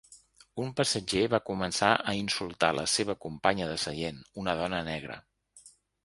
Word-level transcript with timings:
Un 0.61 0.69
passatger 0.77 1.19
va 1.33 1.39
començar 1.49 1.89
a 2.13 2.15
insultar 2.19 2.69
la 2.77 2.85
seva 2.93 3.15
companya 3.25 3.67
de 3.73 3.75
seient, 3.83 4.17
una 4.45 4.55
dona 4.63 4.81
negra. 4.89 5.19